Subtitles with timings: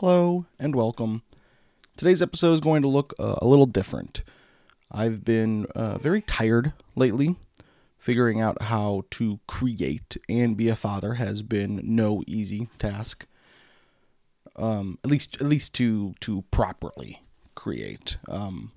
[0.00, 1.22] Hello and welcome.
[1.96, 4.22] Today's episode is going to look uh, a little different.
[4.92, 7.34] I've been uh, very tired lately.
[7.98, 13.26] Figuring out how to create and be a father has been no easy task.
[14.54, 17.24] Um, at least, at least to to properly
[17.56, 18.18] create.
[18.28, 18.70] Um,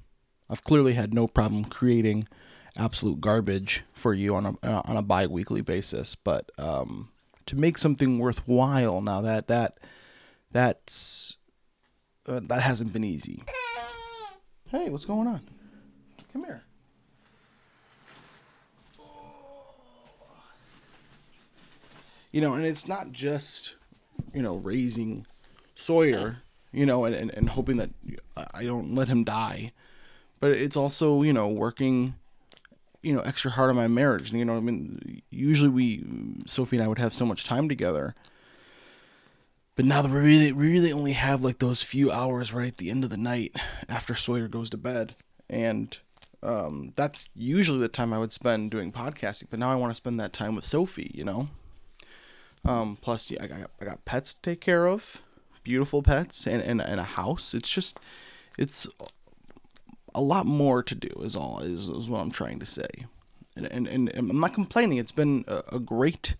[0.49, 2.27] I've clearly had no problem creating
[2.75, 7.09] absolute garbage for you on a uh, on a bi-weekly basis, but um,
[7.45, 9.77] to make something worthwhile now that that
[10.51, 11.37] that's
[12.27, 13.43] uh, that hasn't been easy.
[14.69, 15.41] Hey, what's going on?
[16.31, 16.63] Come here.
[22.31, 23.75] You know, and it's not just,
[24.33, 25.25] you know, raising
[25.75, 26.37] Sawyer,
[26.71, 27.89] you know, and, and, and hoping that
[28.53, 29.73] I don't let him die.
[30.39, 32.15] But it's also, you know, working,
[33.03, 34.31] you know, extra hard on my marriage.
[34.31, 36.05] You know, I mean, usually we,
[36.45, 38.15] Sophie and I would have so much time together.
[39.81, 42.77] But now that we really, we really only have like those few hours right at
[42.77, 43.55] the end of the night
[43.89, 45.15] after Sawyer goes to bed.
[45.49, 45.97] And
[46.43, 49.45] um, that's usually the time I would spend doing podcasting.
[49.49, 51.47] But now I want to spend that time with Sophie, you know?
[52.63, 55.17] Um, plus, yeah, I got, I got pets to take care of,
[55.63, 57.55] beautiful pets, and, and, and a house.
[57.55, 57.99] It's just,
[58.59, 58.85] it's
[60.13, 63.07] a lot more to do, is all, is, is what I'm trying to say.
[63.55, 64.99] And, and, and I'm not complaining.
[64.99, 66.35] It's been a, a great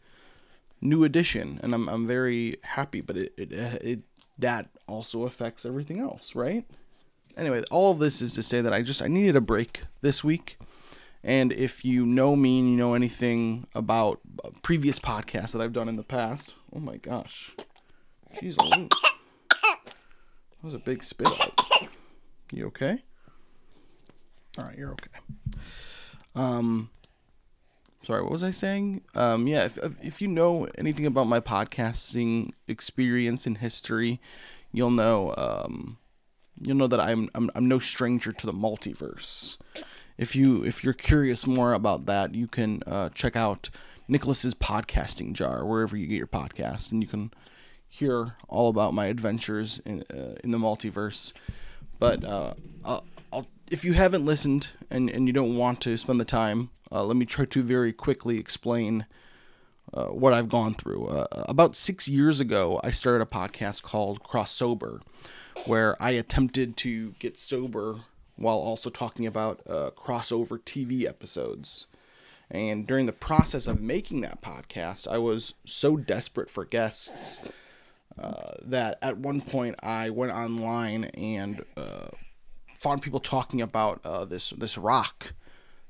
[0.81, 4.03] new addition, and I'm, I'm very happy, but it, it, it,
[4.37, 6.65] that also affects everything else, right?
[7.37, 10.23] Anyway, all of this is to say that I just, I needed a break this
[10.23, 10.57] week.
[11.23, 14.19] And if you know me and you know anything about
[14.63, 17.55] previous podcasts that I've done in the past, oh my gosh,
[18.37, 18.89] jeez, that
[20.63, 21.89] was a big spit out.
[22.51, 23.03] You okay?
[24.57, 25.19] All right, you're okay.
[26.35, 26.89] Um,
[28.03, 29.01] sorry, what was I saying?
[29.15, 34.19] Um, yeah, if if you know anything about my podcasting experience and history,
[34.71, 35.97] you'll know um,
[36.65, 39.57] you'll know that I'm I'm I'm no stranger to the multiverse
[40.21, 43.71] if you if you're curious more about that, you can uh, check out
[44.07, 47.31] Nicholas's podcasting jar wherever you get your podcast, and you can
[47.87, 51.33] hear all about my adventures in uh, in the multiverse.
[51.97, 52.53] But uh,
[53.71, 57.15] if you haven't listened and and you don't want to spend the time, uh, let
[57.15, 59.07] me try to very quickly explain.
[59.93, 61.07] Uh, what I've gone through.
[61.07, 65.01] Uh, about six years ago, I started a podcast called Cross Sober,
[65.65, 67.97] where I attempted to get sober
[68.37, 71.87] while also talking about uh, crossover TV episodes.
[72.49, 77.41] And during the process of making that podcast, I was so desperate for guests
[78.17, 82.09] uh, that at one point I went online and uh,
[82.81, 85.33] found people talking about uh, this this rock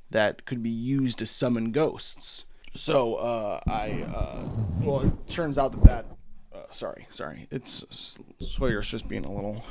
[0.10, 2.46] that could be used to summon ghosts.
[2.74, 4.50] So uh, I uh,
[4.82, 6.06] well, it turns out that that
[6.76, 9.64] sorry, sorry, it's Sawyer's just being a little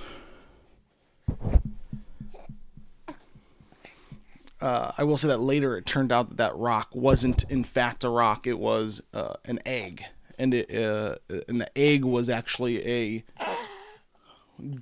[4.60, 8.02] uh, I will say that later it turned out that that rock wasn't in fact
[8.02, 10.04] a rock; it was uh, an egg,
[10.38, 11.16] and it uh,
[11.48, 13.24] and the egg was actually a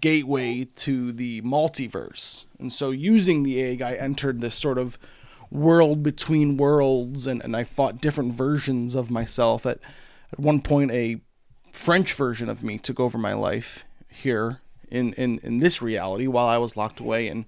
[0.00, 2.46] gateway to the multiverse.
[2.58, 4.98] And so, using the egg, I entered this sort of
[5.50, 9.66] world between worlds, and, and I fought different versions of myself.
[9.66, 9.78] At
[10.32, 11.20] at one point, a
[11.72, 16.46] French version of me took over my life here in in in this reality, while
[16.46, 17.46] I was locked away in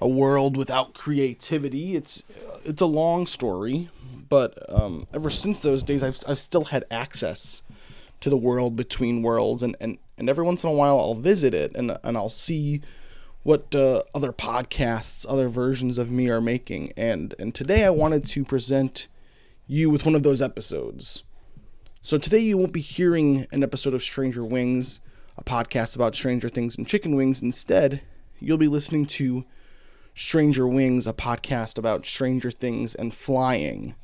[0.00, 1.94] a world without creativity.
[1.94, 2.22] It's
[2.64, 3.90] it's a long story,
[4.28, 7.62] but um, ever since those days, I've I've still had access
[8.20, 11.54] to the world between worlds, and and and every once in a while, I'll visit
[11.54, 12.82] it and and I'll see
[13.42, 18.26] what uh, other podcasts, other versions of me are making, and and today I wanted
[18.26, 19.08] to present
[19.66, 21.22] you with one of those episodes.
[22.00, 25.00] So today you won't be hearing an episode of Stranger Wings,
[25.36, 27.42] a podcast about Stranger Things and chicken wings.
[27.42, 28.02] Instead,
[28.40, 29.44] you'll be listening to
[30.14, 33.94] Stranger Wings, a podcast about Stranger Things and flying.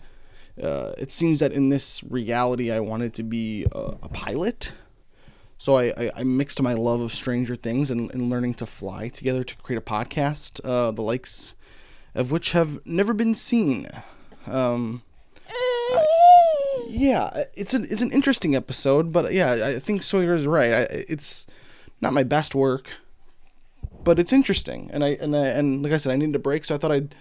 [0.62, 4.72] Uh, it seems that in this reality, I wanted to be a, a pilot.
[5.58, 9.08] So I, I, I, mixed my love of Stranger Things and, and learning to fly
[9.08, 11.54] together to create a podcast, uh, the likes
[12.14, 13.88] of which have never been seen.
[14.46, 15.02] Um,
[15.48, 16.06] I,
[16.88, 20.72] yeah, it's an it's an interesting episode, but yeah, I think Sawyer is right.
[20.72, 21.46] I, it's
[22.00, 22.90] not my best work
[24.04, 24.90] but it's interesting.
[24.92, 26.92] And I and I, and like I said, I needed a break, so I thought
[26.92, 27.14] I'd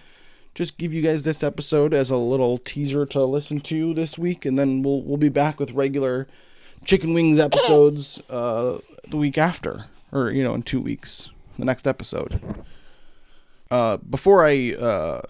[0.54, 4.44] just give you guys this episode as a little teaser to listen to this week,
[4.44, 6.28] and then we'll we'll be back with regular
[6.84, 8.78] chicken wings episodes uh,
[9.08, 12.40] the week after, or you know, in two weeks, the next episode.
[13.70, 15.22] Uh, before I uh,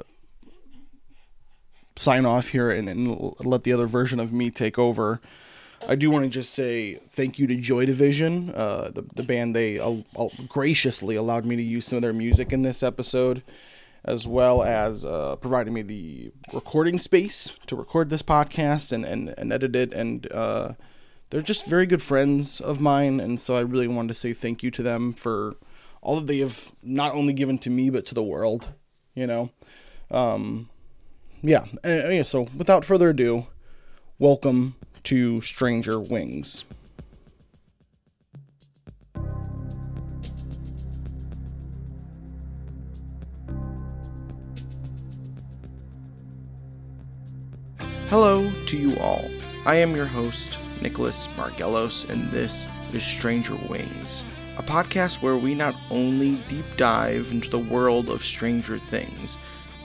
[1.96, 5.20] sign off here and, and let the other version of me take over,
[5.88, 9.54] I do want to just say thank you to Joy Division, uh, the, the band.
[9.54, 9.80] They
[10.48, 13.42] graciously allowed me to use some of their music in this episode,
[14.04, 19.34] as well as uh, providing me the recording space to record this podcast and, and,
[19.36, 19.92] and edit it.
[19.92, 20.72] And uh,
[21.30, 23.20] they're just very good friends of mine.
[23.20, 25.56] And so I really wanted to say thank you to them for
[26.00, 28.72] all that they have not only given to me, but to the world,
[29.14, 29.50] you know?
[30.10, 30.68] Um,
[31.42, 31.64] yeah.
[32.22, 33.46] So without further ado,
[34.18, 36.64] welcome to Stranger Wings.
[48.08, 49.28] Hello to you all.
[49.66, 54.22] I am your host, Nicholas Margelos, and this is Stranger Wings,
[54.58, 59.38] a podcast where we not only deep dive into the world of Stranger Things,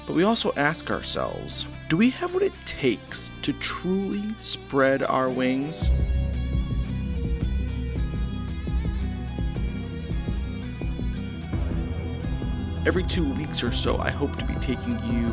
[0.05, 5.29] but we also ask ourselves do we have what it takes to truly spread our
[5.29, 5.89] wings?
[12.85, 15.27] Every two weeks or so, I hope to be taking you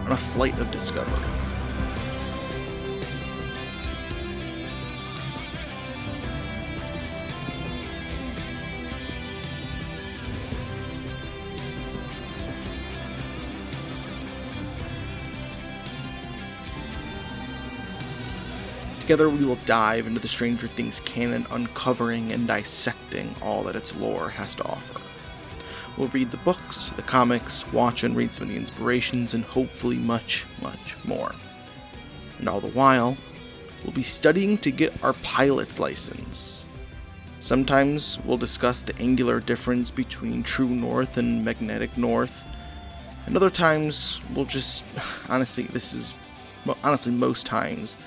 [0.00, 1.41] on a flight of discovery.
[19.02, 23.96] Together, we will dive into the Stranger Things canon, uncovering and dissecting all that its
[23.96, 25.00] lore has to offer.
[25.98, 29.98] We'll read the books, the comics, watch and read some of the inspirations, and hopefully
[29.98, 31.34] much, much more.
[32.38, 33.16] And all the while,
[33.82, 36.64] we'll be studying to get our pilot's license.
[37.40, 42.46] Sometimes we'll discuss the angular difference between true north and magnetic north.
[43.26, 44.84] And other times, we'll just,
[45.28, 46.14] honestly, this is,
[46.64, 47.98] well honestly, most times,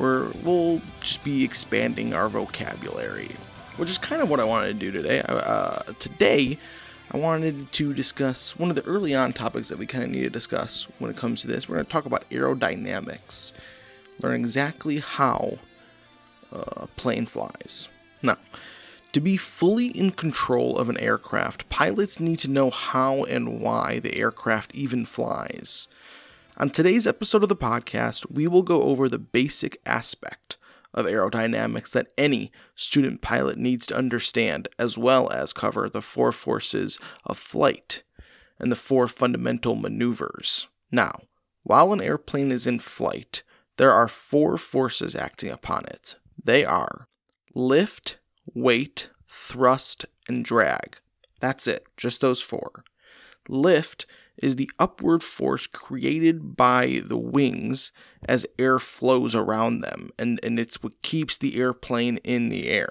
[0.00, 3.28] where we'll just be expanding our vocabulary,
[3.76, 5.20] which is kind of what I wanted to do today.
[5.20, 6.58] Uh, today,
[7.10, 10.22] I wanted to discuss one of the early on topics that we kind of need
[10.22, 11.68] to discuss when it comes to this.
[11.68, 13.52] We're going to talk about aerodynamics,
[14.22, 15.58] learn exactly how
[16.50, 17.90] a plane flies.
[18.22, 18.38] Now,
[19.12, 23.98] to be fully in control of an aircraft, pilots need to know how and why
[23.98, 25.88] the aircraft even flies.
[26.60, 30.58] On today's episode of the podcast, we will go over the basic aspect
[30.92, 36.32] of aerodynamics that any student pilot needs to understand, as well as cover the four
[36.32, 38.02] forces of flight
[38.58, 40.68] and the four fundamental maneuvers.
[40.92, 41.22] Now,
[41.62, 43.42] while an airplane is in flight,
[43.78, 46.16] there are four forces acting upon it.
[46.44, 47.08] They are
[47.54, 48.18] lift,
[48.52, 50.98] weight, thrust, and drag.
[51.40, 52.84] That's it, just those four.
[53.48, 54.04] Lift
[54.40, 57.92] is the upward force created by the wings
[58.28, 62.90] as air flows around them, and, and it's what keeps the airplane in the air.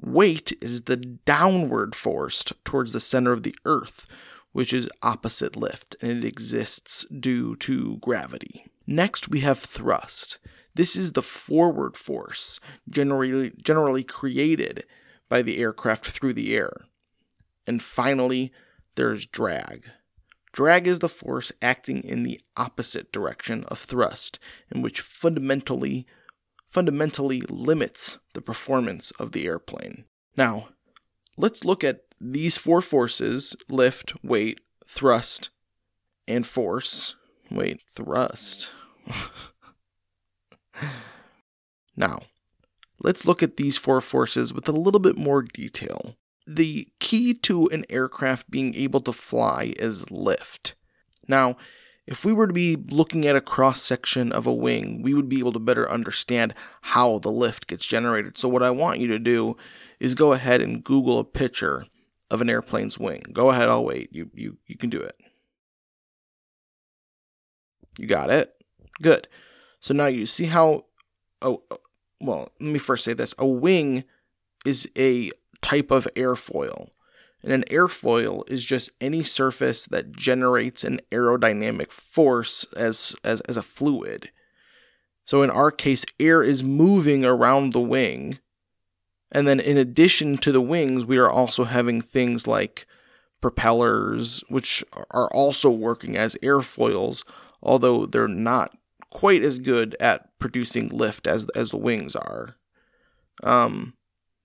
[0.00, 4.06] Weight is the downward force towards the center of the earth,
[4.52, 8.66] which is opposite lift, and it exists due to gravity.
[8.86, 10.38] Next, we have thrust.
[10.74, 14.84] This is the forward force generally, generally created
[15.28, 16.72] by the aircraft through the air.
[17.66, 18.52] And finally,
[18.96, 19.84] there's drag.
[20.52, 24.38] Drag is the force acting in the opposite direction of thrust,
[24.70, 26.06] and which fundamentally
[26.70, 30.04] fundamentally limits the performance of the airplane.
[30.36, 30.68] Now,
[31.36, 35.50] let's look at these four forces lift, weight, thrust,
[36.26, 37.14] and force.
[37.50, 38.72] Wait, thrust.
[41.96, 42.22] now,
[43.02, 47.68] let's look at these four forces with a little bit more detail the key to
[47.68, 50.74] an aircraft being able to fly is lift.
[51.26, 51.56] Now,
[52.06, 55.28] if we were to be looking at a cross section of a wing, we would
[55.28, 58.36] be able to better understand how the lift gets generated.
[58.36, 59.56] So, what I want you to do
[60.00, 61.86] is go ahead and Google a picture
[62.30, 63.22] of an airplane's wing.
[63.32, 64.10] Go ahead, I'll wait.
[64.12, 65.16] You, you, you can do it.
[67.98, 68.52] You got it?
[69.00, 69.28] Good.
[69.80, 70.86] So now you see how.
[71.40, 71.78] Oh, oh
[72.20, 73.34] well, let me first say this.
[73.38, 74.04] A wing
[74.64, 75.30] is a
[75.64, 76.90] type of airfoil.
[77.42, 83.56] And an airfoil is just any surface that generates an aerodynamic force as, as, as
[83.56, 84.30] a fluid.
[85.24, 88.40] So in our case, air is moving around the wing.
[89.32, 92.86] And then in addition to the wings, we are also having things like
[93.40, 97.24] propellers, which are also working as airfoils,
[97.62, 98.76] although they're not
[99.08, 102.56] quite as good at producing lift as, as the wings are.
[103.42, 103.94] Um,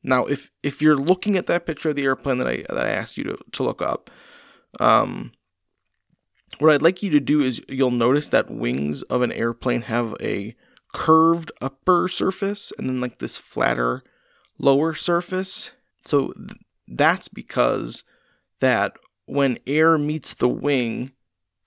[0.03, 2.89] now, if if you're looking at that picture of the airplane that I that I
[2.89, 4.09] asked you to, to look up,
[4.79, 5.33] um,
[6.57, 10.15] what I'd like you to do is you'll notice that wings of an airplane have
[10.21, 10.55] a
[10.93, 14.03] curved upper surface and then like this flatter
[14.57, 15.71] lower surface.
[16.05, 18.03] So th- that's because
[18.59, 21.11] that when air meets the wing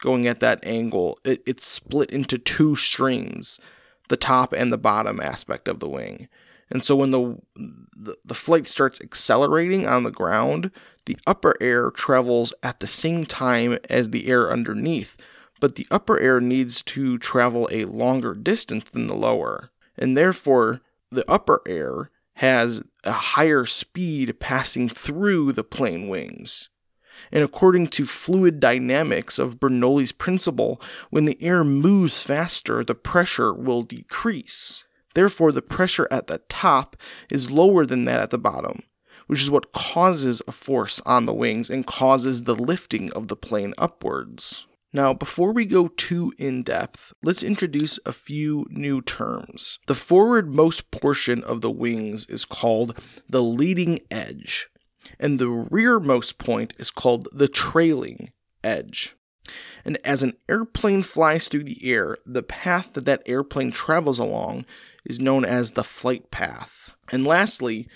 [0.00, 3.60] going at that angle, it, it's split into two streams,
[4.08, 6.28] the top and the bottom aspect of the wing.
[6.70, 10.70] And so when the, the, the flight starts accelerating on the ground,
[11.06, 15.16] the upper air travels at the same time as the air underneath,
[15.60, 19.70] but the upper air needs to travel a longer distance than the lower.
[19.98, 26.70] And therefore, the upper air has a higher speed passing through the plane wings.
[27.30, 33.52] And according to fluid dynamics of Bernoulli's principle, when the air moves faster, the pressure
[33.52, 34.84] will decrease.
[35.14, 36.96] Therefore, the pressure at the top
[37.30, 38.82] is lower than that at the bottom,
[39.26, 43.36] which is what causes a force on the wings and causes the lifting of the
[43.36, 44.66] plane upwards.
[44.94, 49.78] Now, before we go too in depth, let's introduce a few new terms.
[49.86, 54.68] The forwardmost portion of the wings is called the leading edge,
[55.18, 59.16] and the rearmost point is called the trailing edge.
[59.84, 64.66] And as an airplane flies through the air, the path that that airplane travels along
[65.04, 66.94] is known as the flight path.
[67.10, 67.88] And lastly,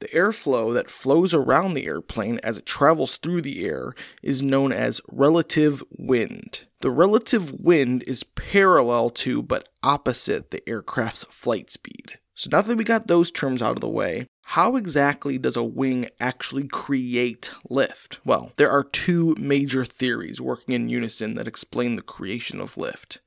[0.00, 4.72] the airflow that flows around the airplane as it travels through the air is known
[4.72, 6.66] as relative wind.
[6.80, 12.18] The relative wind is parallel to but opposite the aircraft's flight speed.
[12.34, 15.62] So now that we got those terms out of the way, how exactly does a
[15.62, 18.18] wing actually create lift?
[18.24, 23.20] Well, there are two major theories working in unison that explain the creation of lift.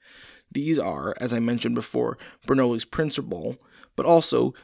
[0.58, 3.62] These are, as I mentioned before, Bernoulli's principle,
[3.96, 4.56] but also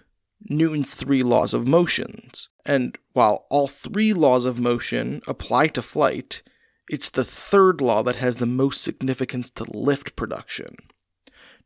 [0.50, 2.50] Newton's three laws of motions.
[2.66, 6.42] And while all three laws of motion apply to flight,
[6.90, 10.78] it's the third law that has the most significance to lift production.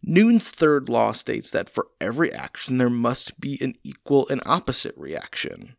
[0.04, 4.98] Newton's third law states that for every action there must be an equal and opposite
[4.98, 5.78] reaction.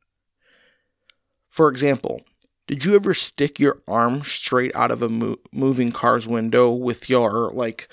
[1.50, 2.22] For example,
[2.66, 7.10] did you ever stick your arm straight out of a mo- moving car's window with
[7.10, 7.90] your like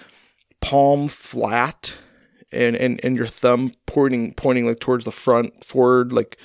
[0.65, 1.97] palm flat
[2.51, 6.37] and, and, and your thumb pointing pointing like towards the front forward like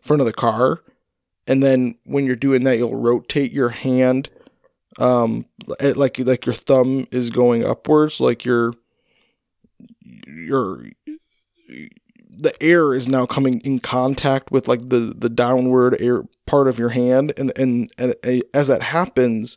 [0.00, 0.82] front of the car.
[1.48, 4.30] And then when you're doing that you'll rotate your hand
[4.98, 5.46] um
[5.80, 8.72] like like your thumb is going upwards like your
[10.26, 10.86] your
[11.68, 16.78] the air is now coming in contact with like the the downward air part of
[16.78, 17.32] your hand.
[17.36, 18.14] And and, and
[18.54, 19.56] as that happens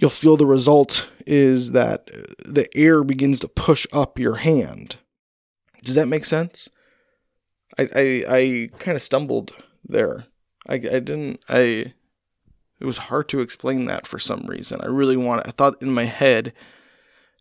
[0.00, 2.06] you'll feel the result is that
[2.44, 4.96] the air begins to push up your hand.
[5.82, 6.68] Does that make sense?
[7.78, 9.52] I I, I kind of stumbled
[9.86, 10.24] there.
[10.68, 11.94] I, I didn't I
[12.80, 14.80] it was hard to explain that for some reason.
[14.82, 16.54] I really want I thought in my head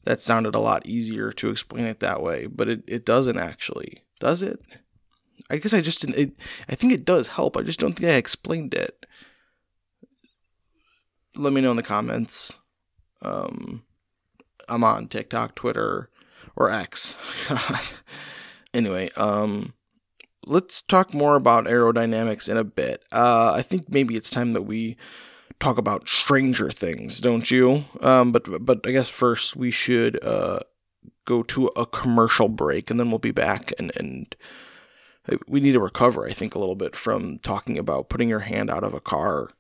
[0.04, 4.04] that sounded a lot easier to explain it that way, but it, it doesn't actually.
[4.20, 4.60] Does it?
[5.50, 6.32] I guess I just didn't it,
[6.68, 7.56] I think it does help.
[7.56, 9.06] I just don't think I explained it
[11.36, 12.54] let me know in the comments.
[13.22, 13.84] Um,
[14.68, 16.10] I'm on TikTok, Twitter,
[16.56, 17.16] or X.
[18.74, 19.74] anyway, um,
[20.46, 23.04] let's talk more about aerodynamics in a bit.
[23.12, 24.98] Uh, I think maybe it's time that we
[25.60, 27.86] talk about Stranger Things, don't you?
[28.02, 30.60] Um, but but I guess first we should uh,
[31.26, 34.36] go to a commercial break, and then we'll be back and and
[35.48, 36.28] we need to recover.
[36.28, 39.52] I think a little bit from talking about putting your hand out of a car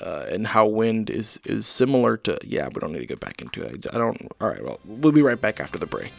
[0.00, 3.40] uh, and how wind is is similar to yeah we don't need to get back
[3.42, 6.12] into it i don't all right well we'll be right back after the break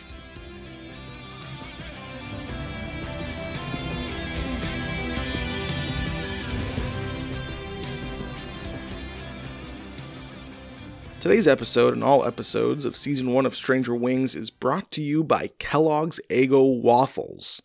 [11.20, 15.22] Today's episode and all episodes of season one of Stranger Wings is brought to you
[15.22, 17.62] by Kellogg's Eggo Waffles.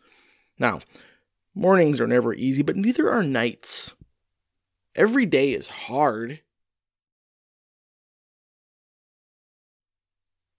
[0.58, 0.80] Now,
[1.54, 3.94] mornings are never easy, but neither are nights.
[4.96, 6.40] Every day is hard.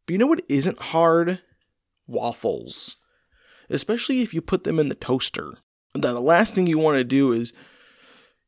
[0.05, 1.39] But you know what isn't hard?
[2.05, 2.97] Waffles.
[3.69, 5.55] Especially if you put them in the toaster.
[5.93, 7.53] The last thing you want to do is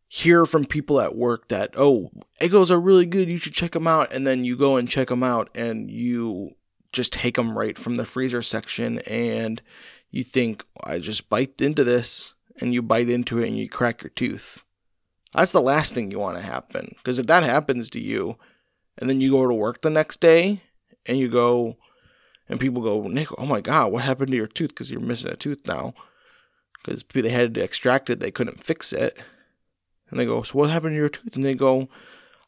[0.07, 3.87] hear from people at work that, oh, Eggos are really good, you should check them
[3.87, 4.13] out.
[4.13, 6.51] And then you go and check them out and you
[6.91, 9.61] just take them right from the freezer section and
[10.11, 12.33] you think, I just bite into this.
[12.59, 14.63] And you bite into it and you crack your tooth.
[15.37, 16.95] That's the last thing you want to happen.
[16.97, 18.37] Because if that happens to you,
[18.97, 20.61] and then you go to work the next day,
[21.05, 21.77] and you go,
[22.49, 24.69] and people go, Nick, oh my God, what happened to your tooth?
[24.69, 25.93] Because you're missing a tooth now.
[26.83, 29.19] Because they had to extract it, they couldn't fix it.
[30.09, 31.35] And they go, so what happened to your tooth?
[31.35, 31.87] And they go,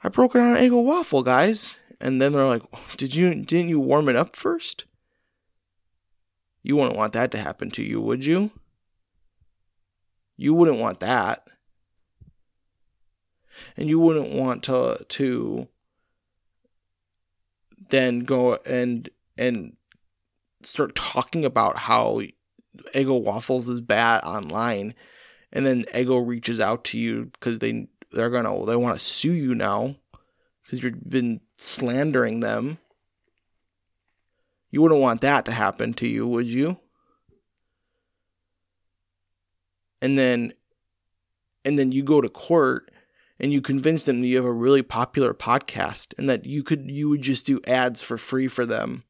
[0.04, 1.78] I broke it on an Eggo waffle, guys.
[2.02, 2.64] And then they're like,
[2.98, 4.86] did you didn't you warm it up first?
[6.64, 8.50] You wouldn't want that to happen to you, would you?
[10.38, 11.49] You wouldn't want that.
[13.78, 15.68] And you wouldn't want to to
[17.90, 19.76] then go and and
[20.64, 22.22] start talking about how
[22.94, 24.94] Eggo Waffles is bad online
[25.52, 29.34] and then Eggo reaches out to you because they they're gonna they want to sue
[29.34, 29.96] you now
[30.64, 32.78] because you've been slandering them.
[34.72, 36.78] You wouldn't want that to happen to you, would you?
[40.02, 40.54] And then
[41.66, 42.92] and then you go to court
[43.40, 46.92] and you convince them that you have a really popular podcast and that you could
[46.92, 49.04] you would just do ads for free for them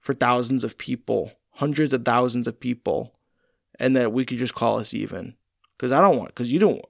[0.00, 3.14] for thousands of people, hundreds of thousands of people,
[3.78, 5.34] and that we could just call us even.
[5.76, 6.86] Because I don't want, because you don't, want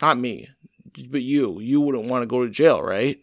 [0.00, 0.48] not me,
[1.08, 3.18] but you, you wouldn't want to go to jail, right?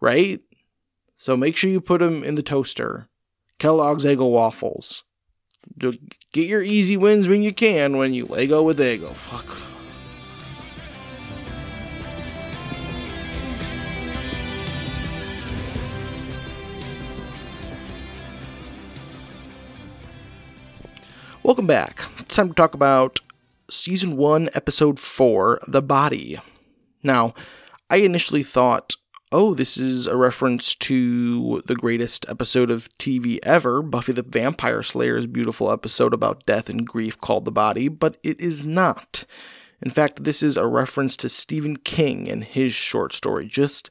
[0.00, 0.40] Right?
[1.16, 3.08] So make sure you put them in the toaster.
[3.58, 5.04] Kellogg's Eggo waffles.
[5.78, 9.14] Get your easy wins when you can when you Lego with Eggo.
[9.14, 9.79] Fuck.
[21.50, 22.04] Welcome back.
[22.20, 23.18] It's time to talk about
[23.68, 26.38] season 1, episode 4, The Body.
[27.02, 27.34] Now,
[27.90, 28.94] I initially thought,
[29.32, 34.84] oh, this is a reference to the greatest episode of TV ever, Buffy the Vampire
[34.84, 39.24] Slayer's beautiful episode about death and grief called The Body, but it is not.
[39.82, 43.90] In fact, this is a reference to Stephen King and his short story, just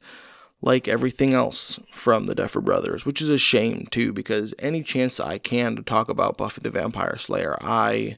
[0.61, 5.19] like everything else from the Duffer Brothers, which is a shame too, because any chance
[5.19, 8.17] I can to talk about Buffy the Vampire Slayer, I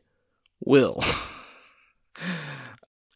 [0.59, 1.03] will.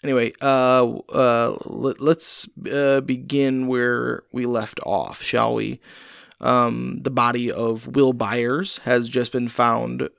[0.04, 5.80] anyway, uh, uh, let, us uh, begin where we left off, shall we?
[6.40, 10.10] Um, the body of Will Byers has just been found,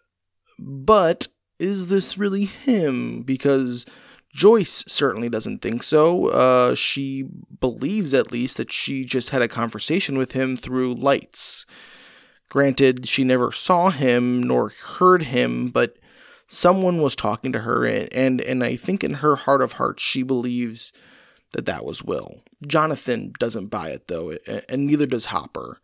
[0.58, 3.22] but is this really him?
[3.22, 3.86] Because
[4.36, 6.26] Joyce certainly doesn't think so.
[6.26, 7.24] Uh, she
[7.58, 11.64] believes, at least, that she just had a conversation with him through lights.
[12.50, 15.96] Granted, she never saw him nor heard him, but
[16.46, 20.02] someone was talking to her, and, and, and I think in her heart of hearts,
[20.02, 20.92] she believes
[21.52, 22.42] that that was Will.
[22.66, 24.36] Jonathan doesn't buy it, though,
[24.68, 25.80] and neither does Hopper.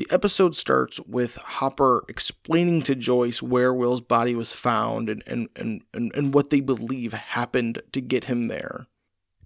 [0.00, 5.50] The episode starts with Hopper explaining to Joyce where Will's body was found and, and,
[5.54, 8.86] and, and, and what they believe happened to get him there.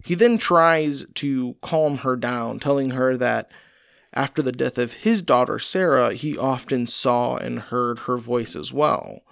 [0.01, 3.51] He then tries to calm her down, telling her that
[4.13, 8.71] after the death of his daughter Sarah, he often saw and heard her voice as
[8.71, 9.23] well.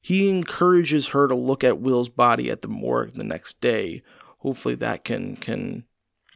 [0.00, 4.04] He encourages her to look at Will's body at the morgue the next day.
[4.38, 5.86] Hopefully that can can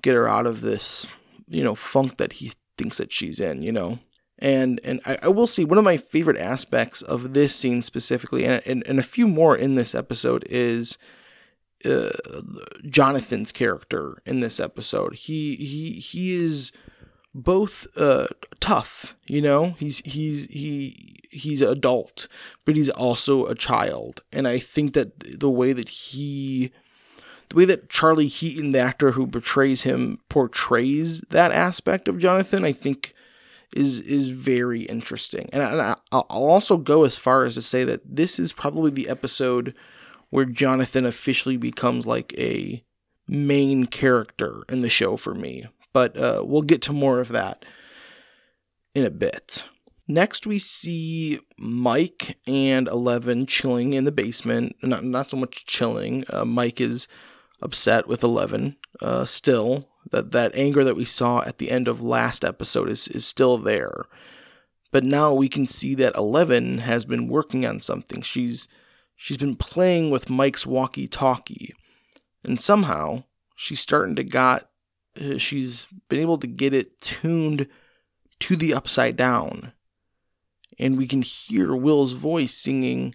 [0.02, 1.06] get her out of this,
[1.46, 4.00] you know, funk that he thinks that she's in, you know
[4.38, 8.44] and and I, I, will see one of my favorite aspects of this scene specifically,
[8.44, 10.98] and and, and a few more in this episode is
[11.84, 12.10] uh,
[12.88, 15.14] Jonathan's character in this episode.
[15.14, 16.72] He he he is
[17.34, 18.28] both uh,
[18.60, 19.74] tough, you know.
[19.78, 22.28] He's he's he he's adult,
[22.64, 26.72] but he's also a child, and I think that the way that he
[27.48, 32.64] the way that Charlie Heaton, the actor who portrays him, portrays that aspect of Jonathan,
[32.64, 33.14] I think
[33.74, 35.48] is is very interesting.
[35.52, 39.08] And, I, I'll also go as far as to say that this is probably the
[39.08, 39.74] episode
[40.30, 42.84] where Jonathan officially becomes like a
[43.28, 45.66] main character in the show for me.
[45.92, 47.64] But uh, we'll get to more of that
[48.94, 49.64] in a bit.
[50.08, 54.76] Next, we see Mike and Eleven chilling in the basement.
[54.82, 56.24] Not not so much chilling.
[56.28, 57.08] Uh, Mike is
[57.62, 62.02] upset with Eleven uh, still that that anger that we saw at the end of
[62.02, 64.06] last episode is is still there.
[64.92, 68.22] But now we can see that Eleven has been working on something.
[68.22, 68.68] She's
[69.16, 71.74] she's been playing with Mike's walkie-talkie,
[72.44, 73.24] and somehow
[73.56, 74.68] she's starting to got
[75.20, 77.66] uh, she's been able to get it tuned
[78.40, 79.72] to the upside down.
[80.78, 83.14] And we can hear Will's voice singing,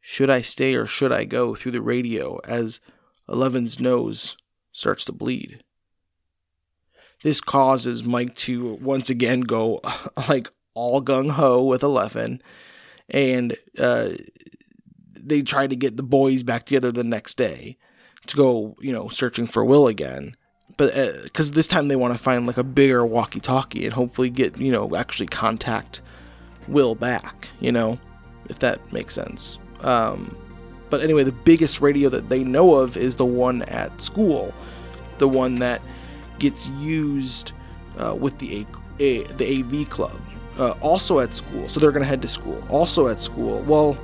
[0.00, 2.80] Should I Stay or Should I Go through the radio as
[3.28, 4.36] Eleven's nose
[4.72, 5.62] starts to bleed.
[7.22, 9.80] This causes Mike to once again go
[10.28, 12.42] like all gung ho with Eleven,
[13.08, 14.10] and uh,
[15.14, 17.76] they try to get the boys back together the next day
[18.26, 20.36] to go, you know, searching for Will again.
[20.76, 24.28] But because uh, this time they want to find like a bigger walkie-talkie and hopefully
[24.28, 26.02] get, you know, actually contact
[26.68, 27.98] Will back, you know,
[28.50, 29.58] if that makes sense.
[29.80, 30.36] Um,
[30.90, 34.52] but anyway, the biggest radio that they know of is the one at school,
[35.18, 35.80] the one that
[36.38, 37.52] gets used
[37.98, 38.60] uh, with the
[39.00, 40.18] A- A- the AV club.
[40.58, 41.68] uh, also at school.
[41.68, 42.62] So they're going to head to school.
[42.70, 43.60] Also at school.
[43.62, 43.96] Well,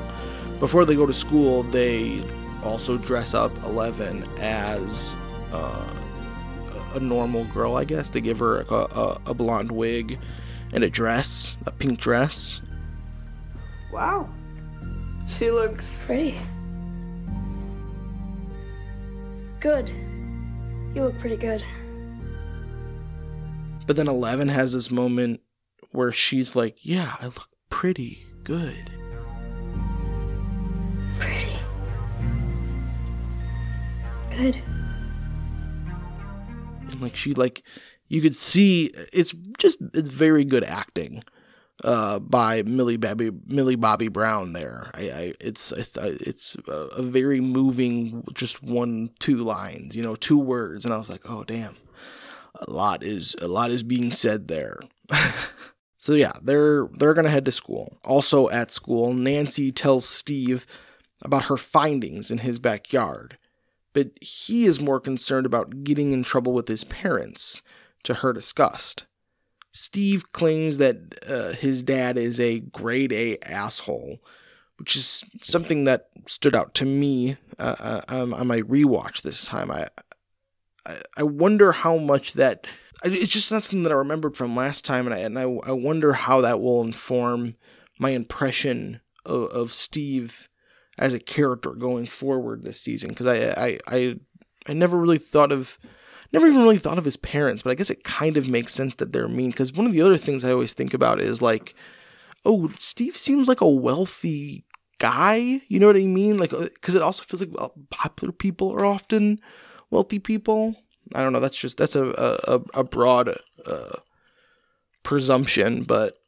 [0.60, 2.22] before they go to school, they
[2.62, 5.16] also dress up Eleven as
[5.52, 5.88] uh,
[6.94, 8.10] a normal girl, I guess.
[8.10, 10.18] They give her a, a, a blonde wig
[10.74, 12.60] and a dress, a pink dress.
[13.92, 14.28] Wow.
[15.38, 16.38] She looks Pretty.
[19.60, 19.88] Good.
[20.94, 21.64] You look pretty good.
[23.86, 25.40] But then Eleven has this moment
[25.90, 28.90] where she's like, Yeah, I look pretty good.
[31.18, 31.46] Pretty.
[34.30, 34.62] Good.
[36.90, 37.62] And like she like
[38.08, 41.22] you could see it's just it's very good acting
[41.84, 44.90] uh by Millie Bobby Millie Bobby Brown there.
[44.94, 50.14] I, I it's it's, it's a, a very moving just one two lines, you know,
[50.16, 51.76] two words and I was like, "Oh damn."
[52.60, 54.80] A lot is a lot is being said there.
[55.98, 57.98] so yeah, they're they're going to head to school.
[58.04, 60.66] Also at school, Nancy tells Steve
[61.22, 63.38] about her findings in his backyard
[63.92, 67.62] but he is more concerned about getting in trouble with his parents,
[68.04, 69.06] to her disgust.
[69.72, 74.18] Steve claims that uh, his dad is a grade A asshole,
[74.78, 79.46] which is something that stood out to me uh, uh um, on my rewatch this
[79.46, 79.70] time.
[79.70, 79.88] I,
[81.16, 82.66] I, wonder how much that
[83.04, 85.72] it's just not something that I remembered from last time, and I and I, I
[85.72, 87.54] wonder how that will inform
[87.98, 90.48] my impression of, of Steve
[90.98, 94.16] as a character going forward this season because I, I I
[94.66, 95.78] I never really thought of
[96.32, 98.94] never even really thought of his parents, but I guess it kind of makes sense
[98.96, 101.74] that they're mean because one of the other things I always think about is like,
[102.44, 104.64] oh, Steve seems like a wealthy
[104.98, 105.60] guy.
[105.68, 106.38] You know what I mean?
[106.38, 107.52] Like, uh, because it also feels like
[107.90, 109.40] popular people are often
[109.92, 110.74] wealthy people.
[111.14, 111.40] I don't know.
[111.40, 113.96] That's just that's a a, a broad uh,
[115.04, 116.18] presumption, but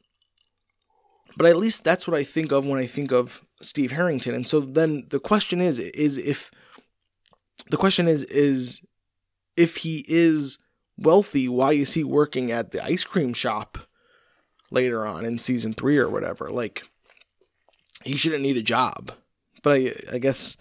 [1.35, 4.33] but at least that's what I think of when I think of Steve Harrington.
[4.33, 6.51] And so then the question is is if
[7.69, 8.81] the question is is
[9.57, 10.59] if he is
[10.97, 13.77] wealthy, why is he working at the ice cream shop
[14.69, 16.51] later on in season 3 or whatever?
[16.51, 16.83] Like
[18.03, 19.11] he shouldn't need a job.
[19.63, 20.57] But I I guess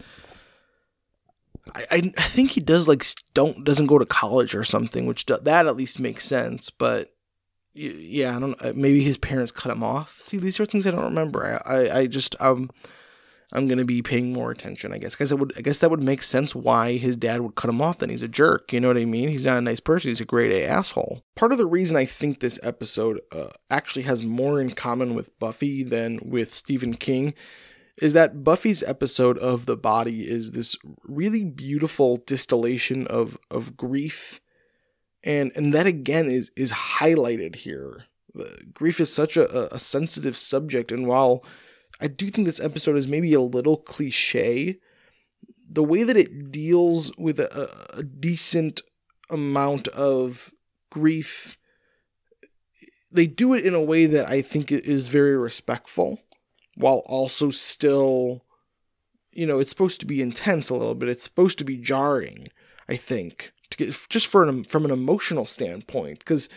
[1.75, 5.47] I, I think he does like don't doesn't go to college or something, which that
[5.47, 6.71] at least makes sense.
[6.71, 7.15] But
[7.73, 8.63] yeah, I don't.
[8.65, 10.19] Uh, maybe his parents cut him off.
[10.21, 11.61] See, these are things I don't remember.
[11.67, 12.71] I, I, I just um,
[13.53, 14.93] I'm gonna be paying more attention.
[14.93, 15.53] I guess because it would.
[15.57, 17.99] I guess that would make sense why his dad would cut him off.
[17.99, 18.73] Then he's a jerk.
[18.73, 19.31] You know what I mean?
[19.31, 20.11] He's not a nice person.
[20.11, 21.25] He's a great A asshole.
[21.35, 25.37] Part of the reason I think this episode uh, actually has more in common with
[25.39, 27.33] Buffy than with Stephen King
[27.99, 34.41] is that Buffy's episode of the body is this really beautiful distillation of of grief.
[35.23, 38.05] And and that again is is highlighted here.
[38.73, 41.45] Grief is such a, a sensitive subject, and while
[42.01, 44.81] I do think this episode is maybe a little cliche,
[45.71, 48.83] the way that it deals with a, a decent
[49.31, 50.53] amount of
[50.91, 51.57] grief,
[53.13, 56.19] they do it in a way that I think is very respectful,
[56.77, 58.45] while also still,
[59.33, 61.09] you know, it's supposed to be intense a little bit.
[61.09, 62.49] It's supposed to be jarring,
[62.89, 66.49] I think to get just for an, from an emotional standpoint because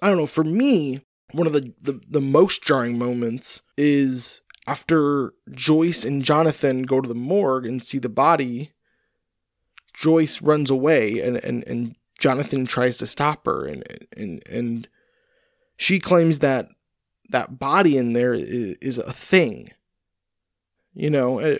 [0.00, 5.34] I don't know for me one of the, the the most jarring moments is after
[5.50, 8.72] Joyce and Jonathan go to the morgue and see the body
[9.94, 13.84] Joyce runs away and and, and Jonathan tries to stop her and
[14.16, 14.88] and and
[15.76, 16.68] she claims that
[17.30, 19.70] that body in there is, is a thing
[20.94, 21.58] you know eh,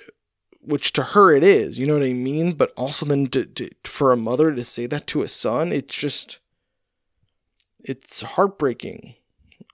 [0.60, 2.52] which to her it is, you know what I mean?
[2.52, 5.96] But also then to, to, for a mother to say that to a son, it's
[5.96, 6.38] just
[7.82, 9.14] it's heartbreaking.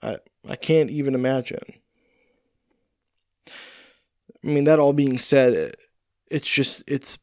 [0.02, 0.16] I
[0.48, 1.80] I can't even imagine.
[3.48, 5.74] I mean, that all being said,
[6.30, 7.18] it's just it's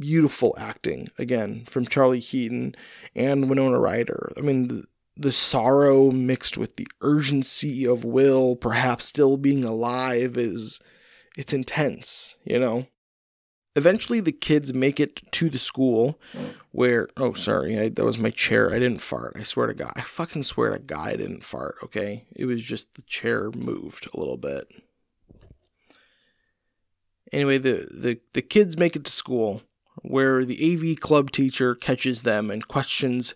[0.00, 2.74] beautiful acting again from Charlie Heaton
[3.14, 4.32] and Winona Ryder.
[4.36, 10.80] I mean, the, sorrow mixed with the urgency of Will perhaps still being alive is
[11.36, 12.86] it's intense, you know.
[13.76, 16.20] Eventually, the kids make it to the school
[16.70, 17.08] where.
[17.16, 17.76] Oh, sorry.
[17.76, 18.72] I, that was my chair.
[18.72, 19.36] I didn't fart.
[19.36, 19.92] I swear to God.
[19.96, 22.26] I fucking swear to God I didn't fart, okay?
[22.36, 24.68] It was just the chair moved a little bit.
[27.32, 29.62] Anyway, the, the, the kids make it to school
[30.02, 33.34] where the AV club teacher catches them and questions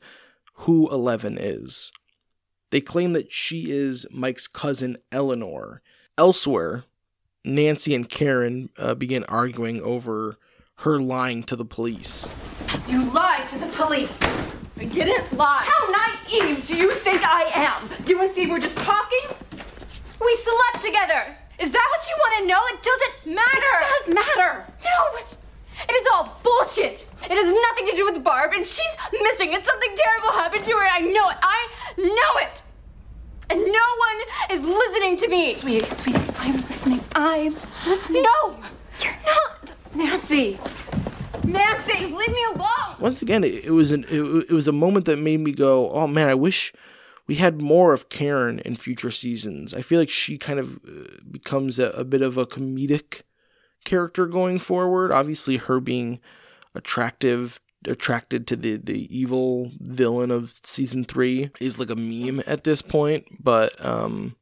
[0.62, 1.92] who Eleven is.
[2.70, 5.82] They claim that she is Mike's cousin Eleanor.
[6.18, 6.84] Elsewhere,
[7.44, 10.36] Nancy and Karen uh, begin arguing over
[10.78, 12.30] her lying to the police.
[12.86, 14.18] You lied to the police.
[14.76, 15.62] I didn't lie.
[15.64, 17.88] How naive do you think I am?
[18.06, 19.36] You and Steve were just talking?
[20.20, 21.36] We slept together.
[21.58, 22.60] Is that what you want to know?
[22.66, 23.74] It doesn't matter.
[23.80, 24.66] It does matter.
[24.84, 25.18] No.
[25.88, 27.07] It is all bullshit.
[27.24, 29.54] It has nothing to do with Barb, and she's missing.
[29.54, 30.86] And something terrible happened to her.
[30.86, 31.36] I know it.
[31.42, 32.62] I know it.
[33.50, 33.66] And no
[33.98, 35.54] one is listening to me.
[35.54, 37.00] Sweetie, sweetie, I'm listening.
[37.14, 38.22] I'm listening.
[38.22, 38.56] No,
[39.02, 39.74] you're not.
[39.94, 40.58] Nancy.
[41.44, 42.96] Nancy, just leave me alone.
[43.00, 45.90] once again, it, it was an it, it was a moment that made me go,
[45.92, 46.74] "Oh man, I wish
[47.26, 51.04] we had more of Karen in future seasons." I feel like she kind of uh,
[51.30, 53.22] becomes a, a bit of a comedic
[53.84, 55.10] character going forward.
[55.10, 56.20] Obviously, her being
[56.78, 62.64] attractive, attracted to the the evil villain of season three is like a meme at
[62.64, 63.26] this point.
[63.38, 64.36] But um,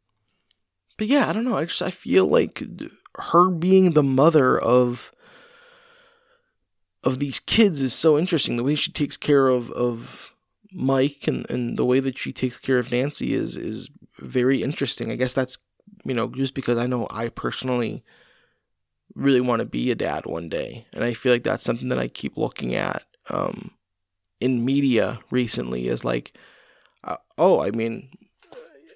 [0.97, 1.57] but yeah, I don't know.
[1.57, 2.63] I just I feel like
[3.19, 5.11] her being the mother of
[7.03, 8.57] of these kids is so interesting.
[8.57, 10.33] The way she takes care of of
[10.73, 15.11] Mike and, and the way that she takes care of Nancy is is very interesting.
[15.11, 15.59] I guess that's
[16.05, 18.05] you know just because I know I personally
[19.15, 21.99] really want to be a dad one day, and I feel like that's something that
[21.99, 23.73] I keep looking at um,
[24.41, 25.89] in media recently.
[25.89, 26.37] Is like,
[27.05, 28.09] uh, oh, I mean,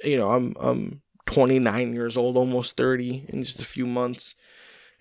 [0.04, 4.34] you know, I'm I'm 29 years old, almost 30 in just a few months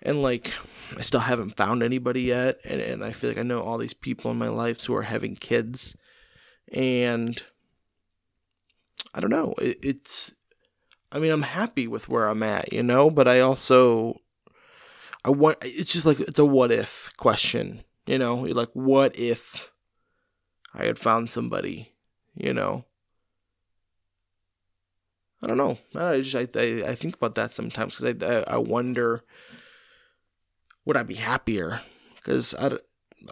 [0.02, 0.52] and like
[0.96, 3.94] I still haven't found anybody yet and, and I feel like I know all these
[3.94, 5.96] people in my life who are having kids
[6.72, 7.42] and
[9.14, 10.34] I don't know it, it's
[11.12, 14.20] I mean I'm happy with where I'm at you know but I also
[15.24, 19.16] I want it's just like it's a what if question you know You're like what
[19.18, 19.70] if
[20.74, 21.94] I had found somebody
[22.34, 22.84] you know
[25.42, 25.78] I don't know.
[25.94, 29.24] I just I I, I think about that sometimes because I, I wonder
[30.84, 31.80] would I be happier?
[32.16, 32.78] Because I,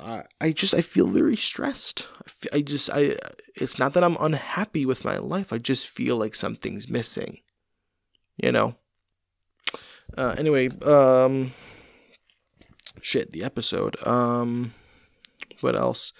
[0.00, 2.08] I I just I feel very stressed.
[2.26, 3.16] I, feel, I just I
[3.54, 5.52] it's not that I'm unhappy with my life.
[5.52, 7.38] I just feel like something's missing.
[8.36, 8.76] You know.
[10.16, 11.52] Uh, anyway, um,
[13.02, 13.96] shit, the episode.
[14.06, 14.74] Um,
[15.60, 16.12] what else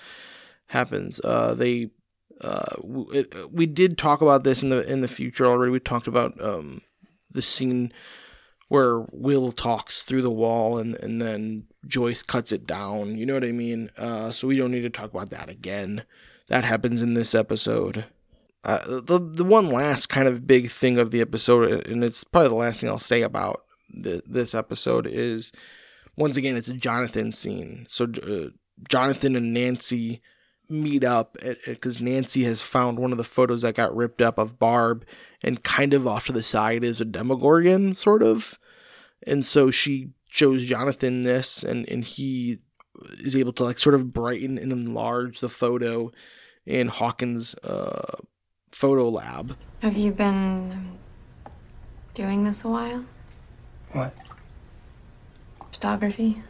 [0.69, 1.21] happens?
[1.21, 1.91] Uh, they
[2.41, 5.73] uh, we, we did talk about this in the in the future already.
[5.73, 6.83] We talked about um,
[7.31, 7.93] the scene
[8.69, 13.17] where Will talks through the wall and and then Joyce cuts it down.
[13.19, 13.91] You know what I mean?
[13.97, 16.05] Uh, so we don't need to talk about that again.
[16.49, 18.05] That happens in this episode.
[18.65, 22.49] Uh, the the one last kind of big thing of the episode, and it's probably
[22.49, 25.53] the last thing I'll say about the, this episode is
[26.19, 27.87] once again it's a Jonathan scene.
[27.89, 28.51] So uh,
[28.89, 30.21] Jonathan and Nancy
[30.69, 34.59] meet up because Nancy has found one of the photos that got ripped up of
[34.59, 35.07] Barb,
[35.43, 38.59] and kind of off to the side is a Demogorgon, sort of.
[39.27, 42.59] And so she shows Jonathan this, and, and he
[43.21, 46.11] is able to like sort of brighten and enlarge the photo
[46.67, 48.17] in Hawkins' uh,
[48.73, 49.57] photo lab.
[49.81, 50.99] Have you been
[52.13, 53.05] doing this a while?
[53.93, 54.15] What?
[55.79, 56.43] Photography?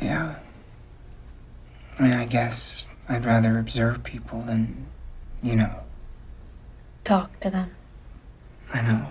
[0.00, 0.36] Yeah.
[1.98, 4.86] I mean, I guess I'd rather observe people than,
[5.42, 5.80] you know.
[7.02, 7.72] Talk to them.
[8.72, 9.10] I know.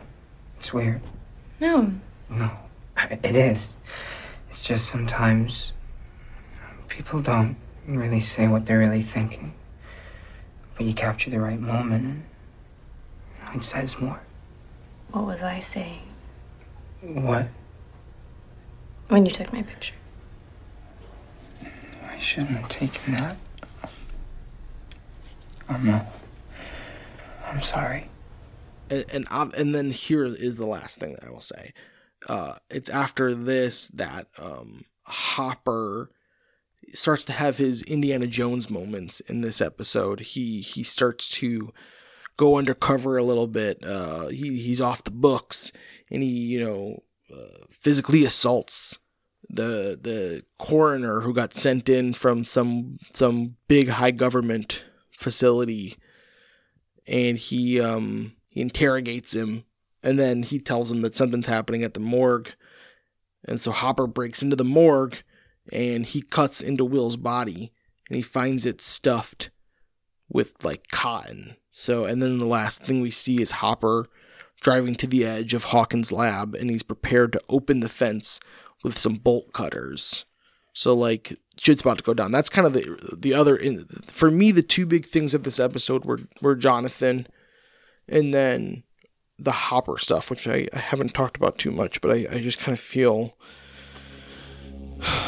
[0.58, 1.02] It's weird.
[1.60, 1.92] No.
[2.30, 2.50] No,
[3.12, 3.76] it is.
[4.50, 5.74] It's just sometimes
[6.88, 9.54] people don't really say what they're really thinking.
[10.78, 12.24] But you capture the right moment
[13.48, 14.22] and it says more.
[15.12, 16.04] What was I saying
[17.02, 17.48] What?
[19.10, 19.94] When you took my picture?
[22.10, 23.38] I shouldn't have taken that.
[25.84, 26.06] No.
[27.46, 28.10] I'm sorry.
[28.90, 31.74] and and, I've- and then here is the last thing that I will say.
[32.28, 36.10] Uh, it's after this that um, Hopper
[36.94, 40.22] starts to have his Indiana Jones moments in this episode.
[40.22, 41.72] He he starts to
[42.38, 43.84] go undercover a little bit.
[43.84, 45.72] Uh, he he's off the books,
[46.10, 48.98] and he you know uh, physically assaults
[49.50, 54.86] the the coroner who got sent in from some some big high government
[55.18, 55.96] facility.
[57.08, 59.64] And he um he interrogates him.
[60.04, 62.54] And then he tells him that something's happening at the morgue.
[63.46, 65.18] And so hopper breaks into the morgue
[65.72, 67.74] and he cuts into will's body
[68.08, 69.50] and he finds it stuffed
[70.30, 71.56] with like cotton.
[71.72, 74.08] So and then the last thing we see is hopper
[74.62, 78.40] driving to the edge of hawkins lab and he's prepared to open the fence
[78.84, 80.26] with some bolt cutters
[80.78, 82.32] so like shit's about to go down.
[82.32, 85.60] That's kind of the the other in, for me the two big things of this
[85.60, 87.26] episode were were Jonathan
[88.08, 88.84] and then
[89.40, 92.60] the Hopper stuff, which I, I haven't talked about too much, but I, I just
[92.60, 93.36] kind of feel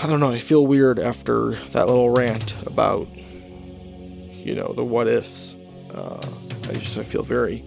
[0.03, 5.07] I don't know, I feel weird after that little rant about you know, the what
[5.07, 5.55] ifs.
[5.91, 6.21] Uh,
[6.69, 7.65] I just I feel very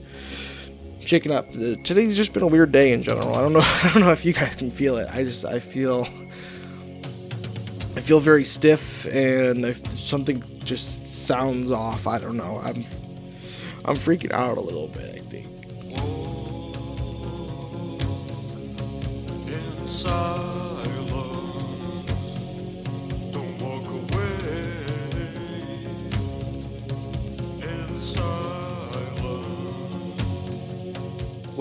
[1.05, 1.51] shaken up.
[1.53, 3.35] Today's just been a weird day in general.
[3.35, 3.61] I don't know.
[3.63, 5.09] I don't know if you guys can feel it.
[5.11, 6.07] I just I feel
[7.97, 12.07] I feel very stiff and I, something just sounds off.
[12.07, 12.61] I don't know.
[12.63, 12.85] I'm
[13.85, 15.15] I'm freaking out a little bit.
[15.15, 15.47] I think.
[19.49, 20.42] in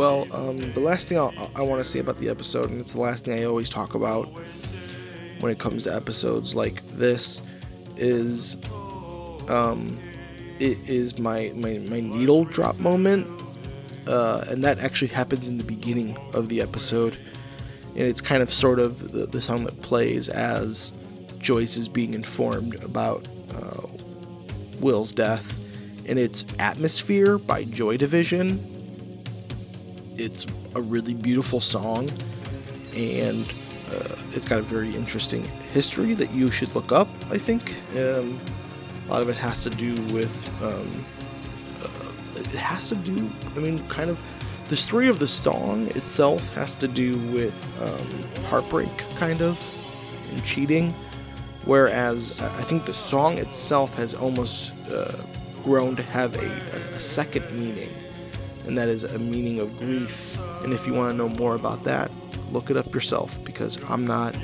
[0.02, 2.94] Well, um, the last thing I'll, I want to say about the episode, and it's
[2.94, 4.26] the last thing I always talk about
[5.42, 7.40] when it comes to episodes like this,
[7.98, 8.58] is
[9.48, 10.00] um,
[10.60, 13.28] it is my, my, my needle drop moment.
[14.08, 17.16] Uh, and that actually happens in the beginning of the episode.
[17.90, 20.94] And it's kind of sort of the, the song that plays as
[21.38, 23.86] Joyce is being informed about uh,
[24.80, 25.60] Will's death.
[26.08, 28.71] And it's Atmosphere by Joy Division
[30.18, 30.46] it's
[30.76, 32.10] a really beautiful song
[32.96, 33.48] and
[33.92, 35.44] uh, it's got a very interesting
[35.74, 37.76] history that you should look up i think.
[37.92, 38.40] Um,
[39.08, 40.88] a lot of it has to do with um,
[41.84, 44.20] uh, it has to do i mean kind of
[44.70, 49.60] the story of the song itself has to do with um, heartbreak kind of
[50.30, 50.94] and cheating.
[51.66, 55.12] Whereas i think the song itself has almost uh,
[55.64, 56.48] grown to have a,
[56.96, 57.94] a second meaning
[58.66, 60.38] and that is a meaning of grief.
[60.64, 62.12] And if you want to know more about that,
[62.52, 64.38] look it up yourself because I'm not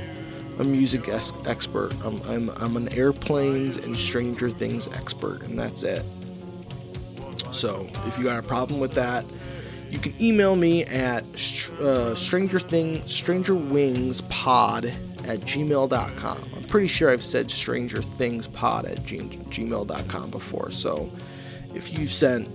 [0.59, 1.93] a music es- expert.
[2.03, 6.03] I'm, I'm, I'm an airplanes and Stranger Things expert, and that's it.
[7.51, 9.25] So if you got a problem with that,
[9.89, 11.23] you can email me at
[11.79, 18.47] uh, stranger thing stranger wings pod at gmail.com i'm pretty sure i've said stranger things
[18.47, 21.09] pod at g- gmail.com before so
[21.73, 22.49] if you've sent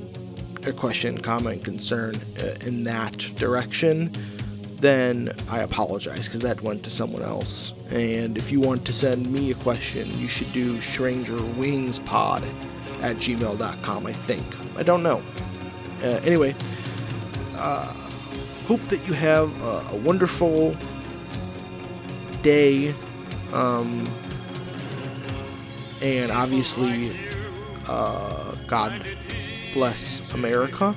[0.66, 4.12] a question, comment, concern uh, in that direction,
[4.76, 7.72] then I apologize because that went to someone else.
[7.90, 12.42] And if you want to send me a question, you should do strangerwingspod
[13.02, 14.44] at gmail.com, I think.
[14.76, 15.22] I don't know.
[16.02, 16.54] Uh, anyway,
[17.56, 17.86] uh,
[18.66, 20.74] hope that you have a, a wonderful
[22.42, 22.92] day.
[23.52, 24.04] Um,
[26.02, 27.16] and obviously,
[27.86, 29.00] uh, God
[29.72, 30.94] bless America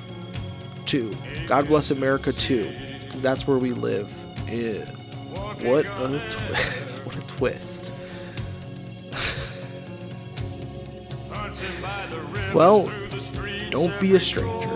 [0.84, 1.10] too.
[1.46, 2.70] God bless America too,
[3.04, 4.12] because that's where we live.
[4.48, 4.84] Eh,
[5.62, 7.04] what a twist!
[7.04, 7.92] what a twist.
[12.54, 12.90] well,
[13.70, 14.75] don't be a stranger.